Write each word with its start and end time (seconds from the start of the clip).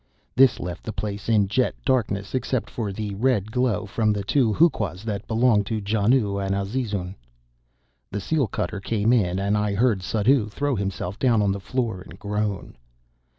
This 0.35 0.59
left 0.59 0.83
the 0.83 0.91
place 0.91 1.29
in 1.29 1.47
jet 1.47 1.75
darkness, 1.85 2.33
except 2.33 2.71
for 2.71 2.91
the 2.91 3.13
red 3.13 3.51
glow 3.51 3.85
from 3.85 4.11
the 4.11 4.23
two 4.23 4.51
huqas 4.51 5.03
that 5.03 5.27
belonged 5.27 5.67
to 5.67 5.79
Janoo 5.87 6.39
and 6.39 6.55
Azizun. 6.55 7.13
The 8.11 8.19
seal 8.19 8.47
cutter 8.47 8.79
came 8.79 9.13
in, 9.13 9.37
and 9.37 9.55
I 9.55 9.75
heard 9.75 10.01
Suddhoo 10.01 10.49
throw 10.49 10.75
himself 10.75 11.19
down 11.19 11.43
on 11.43 11.51
the 11.51 11.59
floor 11.59 12.01
and 12.01 12.17
groan. 12.17 12.77